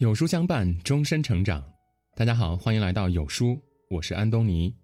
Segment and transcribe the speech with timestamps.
[0.00, 1.62] 有书相伴，终身成长。
[2.16, 3.60] 大家好，欢迎来到有书，
[3.90, 4.74] 我是安东尼。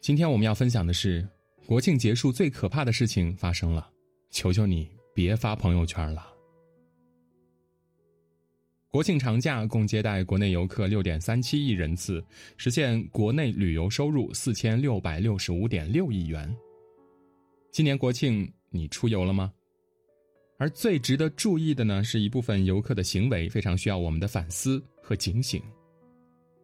[0.00, 1.28] 今天我们要分享的是，
[1.66, 3.86] 国庆结束最可怕的事情发生了，
[4.30, 6.26] 求求你别发朋友圈了。
[8.88, 12.24] 国庆长假共接待国内游客六点三七亿人次，
[12.56, 16.50] 实现国内旅游收入四千六百六十五点六亿元。
[17.70, 19.52] 今年国庆你出游了吗？
[20.62, 25.60] 而最值得注意的呢，是一部分游客的行为非常需要我们的反思和警醒。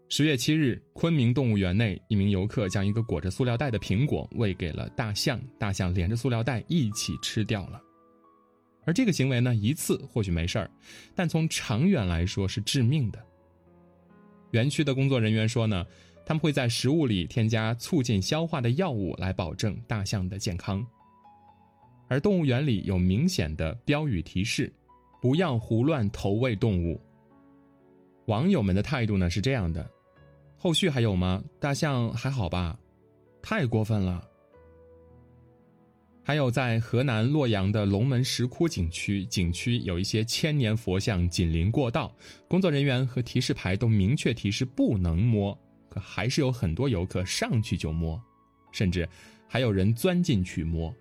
[0.08, 7.82] 十月七日，昆明动物园内，一名游客将一个裹着塑料袋的苹果喂给了大象，大象连着塑料袋一起吃掉了。
[8.86, 10.70] 而这个行为呢，一次或许没事儿，
[11.16, 13.20] 但从长远来说是致命的。
[14.52, 15.84] 园区的工作人员说呢，
[16.24, 20.86] 他们会在食物里添加促进消化的药物，来保证大象的健康。
[22.08, 24.72] 而动物园里有明显的标语提示
[25.20, 27.00] ：“不要胡乱投喂动物。”
[28.26, 29.88] 网友们的态度呢是这样的
[30.56, 31.42] ：“后续还有吗？
[31.60, 32.78] 大象还好吧？
[33.42, 34.26] 太过分了。”
[36.22, 42.14] 还有在河南洛阳的龙门石窟景区，景区有一些千年佛像紧邻过道，
[42.46, 48.22] 工作人员和提示牌都明确提示不能摸，可还是有很多游客上去就摸，
[48.72, 49.08] 甚至
[49.46, 50.94] 还有人钻进去摸。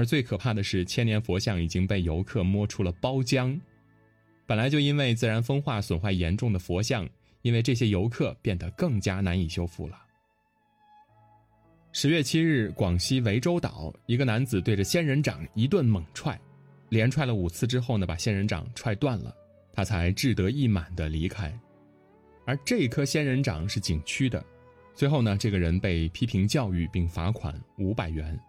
[0.00, 3.60] 而最可怕的是，千年佛像已经被游客摸出了包浆。
[4.46, 7.06] 本来就因为自然风化损坏严重的佛像，
[7.42, 10.00] 因为这些游客变得更加难以修复了。
[11.92, 16.40] 十月七日，广西涠洲岛一个男子对着仙人掌一顿猛踹，
[16.88, 19.36] 连踹了五次之后呢，把仙人掌踹断了，
[19.70, 21.54] 他才志得意满的离开。
[22.46, 24.42] 而这棵仙人掌是景区的，
[24.94, 28.40] 最后呢，这个人被批评教育并罚款五百元。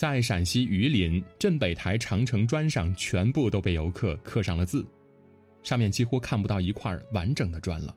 [0.00, 4.82] 在陕西榆林镇北台长城砖上，全部都被游客刻上了字，
[5.62, 7.94] 上面几乎看不到一块完整的砖了。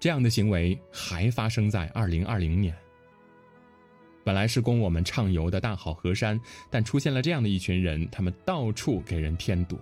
[0.00, 2.76] 这样的行为还发生在二零二零年。
[4.24, 9.78] 本来是供我们畅游的大好河山，但出现了这样的一群人，他们到处给人添堵，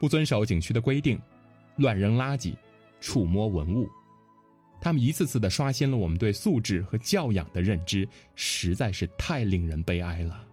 [0.00, 1.16] 不遵守景区的规定，
[1.76, 2.56] 乱扔垃圾，
[3.00, 3.88] 触摸文物。
[4.84, 10.46] 他们一次次的刷新了我们对素质和教养的认知，实在是太令人悲哀了。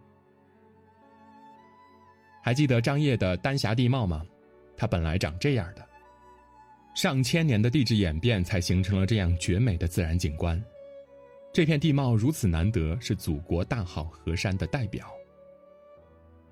[2.42, 4.26] 还记得张掖的丹霞地貌吗？
[4.78, 5.86] 它本来长这样的，
[6.96, 10.64] 上千年的地质演变才形成了这样绝美的自然景观。
[11.52, 15.12] 这片地貌如此难得，是祖国大好河山的代表。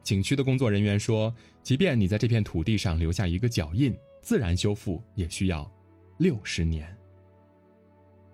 [0.03, 5.71] 景区的工作人员说，即便你在这片土地上留下一个脚印，自然修复也需要
[6.17, 6.93] 六十年。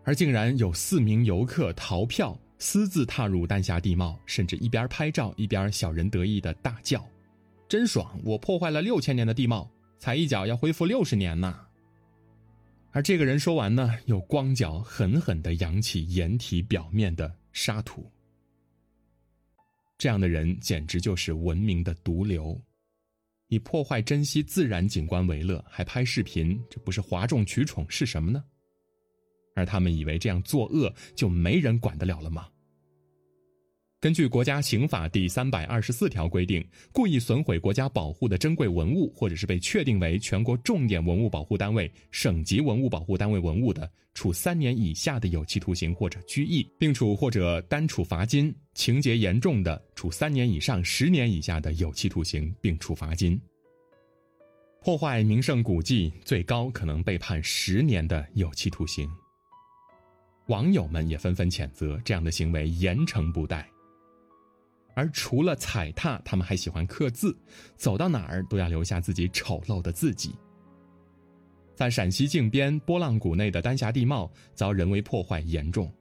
[0.05, 7.03] 而竟然有四名游客逃票，私自踏入丹霞地貌，甚至一边拍照一边小人得意的大叫
[7.67, 8.17] ：“真爽！
[8.23, 9.67] 我破坏了六千年的地貌，
[9.97, 11.59] 踩一脚要恢复六十年呢。”
[12.93, 18.09] 而这个人说完呢，又光脚狠狠地扬起掩体表面的沙土。
[19.97, 22.61] 这样的人简直就是文明的毒瘤，
[23.47, 28.43] 以破坏珍稀自然景观为乐，还拍视频，这不是哗众取宠是什么呢？
[29.55, 32.47] 而他们以为这样作恶就没人管得了了吗？
[34.01, 53.39] 根据国家刑法第三百二十四条规定，故意损毁国家保护的珍贵文物，或者是被确定为全国重点文物保护单位、省级文物保护单位文物的，处三年以下的有期徒刑或者拘役，并处或者单处罚金；情节严重的，处三年以上十年以下的有期徒刑，并处罚金。
[54.83, 59.09] 破坏名胜古迹，最高可能被判十年的有期徒刑。
[60.47, 63.67] 网友们也纷纷谴责这样的行为严惩不贷。
[64.93, 67.35] 而除了踩踏，他们还喜欢刻字，
[67.75, 70.33] 走到哪儿都要留下自己丑陋的字迹。
[71.75, 75.93] 在陕西靖边波浪谷内的丹霞地貌遭人为破坏严重，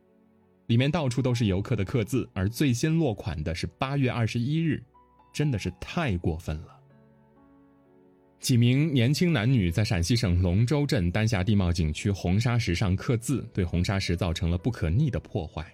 [0.66, 4.80] 里面到处都是游客的刻字，而最新落款的是八月二十一日，
[5.32, 6.73] 真的是太过分了。
[8.44, 15.64] 几名年轻男女在陕西省龙州镇丹霞地貌景区红砂石上刻字，对红砂石造成了不可逆的破坏。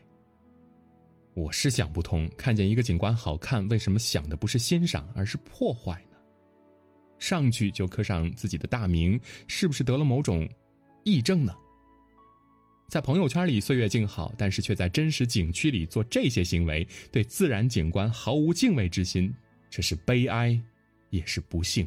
[1.35, 6.17] 我是想不通，看见一个景观好看，为什么想的不是欣赏，而是破坏呢？
[7.19, 10.49] 上去就刻上自己的大名，是不是得了某种
[11.03, 11.53] 癔症呢？
[12.89, 19.35] 在朋友圈里岁月静好，但是却在真实景区里做这些行为，对自然景观毫无敬畏之心，
[19.69, 20.57] 这是悲哀，
[21.09, 21.85] 也是不幸。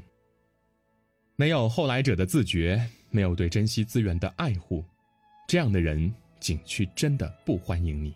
[1.36, 4.86] 没有后来者的自觉，没有对珍惜资源的爱护，
[5.48, 8.14] 这样的人，景区真的不欢迎你。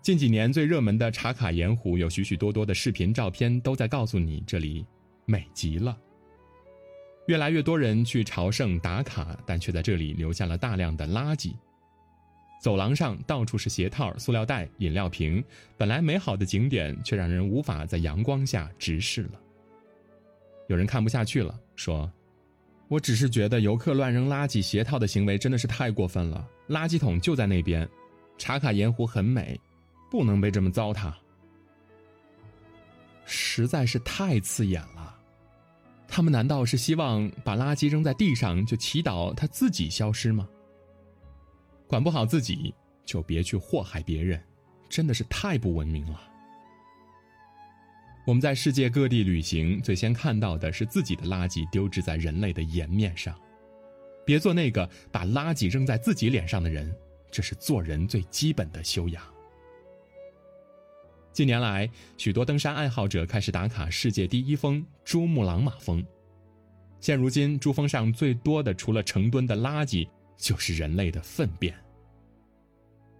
[0.00, 4.86] 近几年最热门的茶卡盐湖，有许许多多的视频、照片都在告诉你，这里
[5.26, 5.94] 美极了。
[7.26, 11.52] 越来越多人去朝圣打卡，但却在这里留下了大量的垃圾。
[12.62, 15.44] 走廊上到处是鞋套、塑料袋、饮料瓶，
[15.76, 19.32] 本来美好的景点却让人无法在阳光下直视了。
[20.68, 22.10] 有人看不下去了，说
[22.88, 26.48] ：“我只是觉得游客乱扔垃圾、鞋套的行为真的是太过分了。
[26.68, 27.88] 垃圾桶就在那边，
[28.36, 29.60] 茶卡盐湖很美，
[30.10, 31.12] 不能被这么糟蹋。
[33.24, 35.16] 实在是太刺眼了。
[36.06, 40.48] 他们难道是希望把垃圾扔在地上，就祈祷它自己消失吗？”
[41.88, 42.74] 管不好自己，
[43.06, 44.38] 就别去祸害别人，
[44.90, 46.20] 真的是太不文明了。
[48.28, 53.34] 我们在世界各地旅行，最先看到的是自己的垃圾丢置在人类的颜面上。
[54.22, 56.94] 别做那个把垃圾扔在自己脸上的人，
[57.30, 59.22] 这是做人最基本的修养。
[61.32, 66.04] 近年来，许多登山爱好者开始打卡世界第一峰珠穆朗玛峰。
[67.00, 70.06] 现如今，珠峰上最多的除了成吨的垃圾。
[70.36, 71.74] 就是人类的粪便。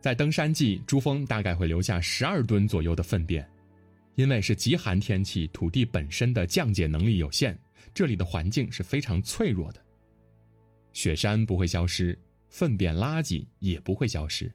[0.00, 3.44] 在登山季，珠峰大概会留下十二吨左右的粪便，
[4.18, 7.56] 因为是极寒天气，土地本身的降解能力有限，
[7.94, 9.80] 这里的环境是非常脆弱的。
[10.92, 12.18] 雪山不会消失，
[12.48, 14.52] 粪便垃圾也不会消失。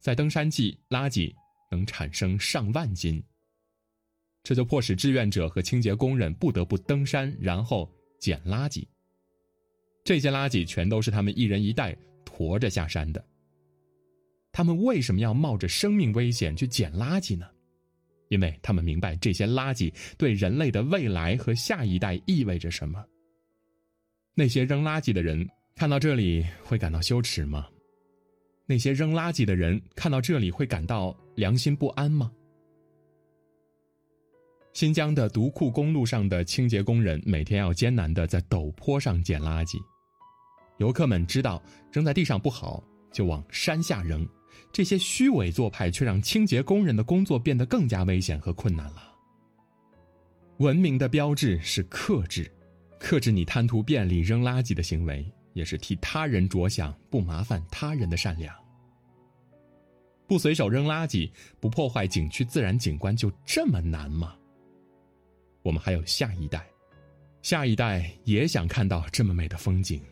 [0.00, 1.30] 在登山季，垃圾
[1.70, 3.22] 能产生上万斤，
[4.42, 7.86] 这就迫使志愿者和清洁工人不得不登山，然后
[8.18, 8.82] 捡垃圾。
[10.04, 13.22] 这些垃圾全都是他们一人一袋驮着下山的。
[14.52, 17.46] 他们为什么要冒着生命危险去捡垃圾呢？
[18.28, 23.04] 因为他们明白这些垃圾对人类的未来和下一代意味着什么。
[24.34, 27.66] 那些扔垃圾的人看到这里会感到羞耻吗？
[28.66, 32.32] 那些扔垃圾的人看到这里会感到良心不安吗？
[34.72, 39.78] 新疆的独库公路上的清洁工人每天要艰难的在陡坡上捡垃圾。
[40.78, 44.28] 游客们知道扔在地上不好，就往山下扔。
[44.72, 49.14] 这些虚伪做派却让清洁工人的工作变得更加危险和困难了。
[50.58, 52.50] 文明的标志是克制，
[52.98, 58.54] 克制你贪图便利扔垃圾的行为，也是替他人着想，不麻烦他人的善良。
[60.26, 61.30] 不随手扔垃圾，
[61.60, 64.34] 不破坏景区自然景观，就这么难吗？
[65.62, 66.66] 我们还有下一代，
[67.42, 70.02] 下一代也想看到这么美的风景。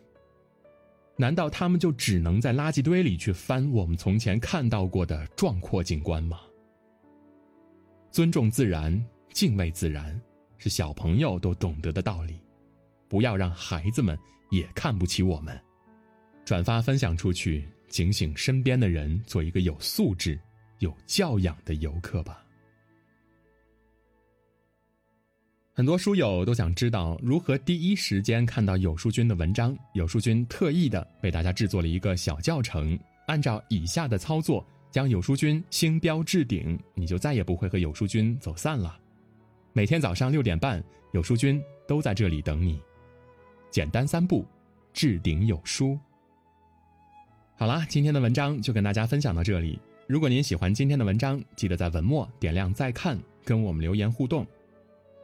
[1.16, 6.40] 难道他们就只能在垃圾堆里去翻我们从前看到过的壮阔景观吗？
[8.10, 10.20] 尊重自然，敬畏自然，
[10.58, 12.40] 是小朋友都懂得的道理。
[13.08, 14.18] 不要让孩子们
[14.50, 15.56] 也看不起我们。
[16.44, 20.38] 转发分享出去，警醒身边的人，做一个有素质、
[20.80, 22.43] 有教养的游客吧。
[25.76, 29.76] 很多书友都想知道如何第一时间看到有书君的文章。
[29.94, 38.96] 有书君特意的为大家制作了一个小教程，按照以下的操作，将有书君星标置顶，你就再也不会和有书君走散了。
[39.72, 40.80] 每天早上六点半，
[41.10, 42.80] 有书君都在这里等你。
[43.72, 44.46] 简单三步，
[44.92, 45.98] 置顶有书。
[47.56, 49.76] 好啦，今天的文章就跟大家分享到这里。
[50.06, 54.46] 如果您喜欢今天的文章，记得在文末点亮再看，跟我们留言互动。